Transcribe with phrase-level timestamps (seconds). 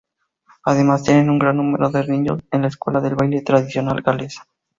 [0.65, 4.39] Además tienen un gran número de niños en la escuela de baile tradicional gales.